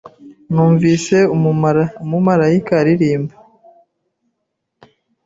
Numvise 0.51 1.17
Umumarayika 2.05 2.73
aririmba 2.81 3.35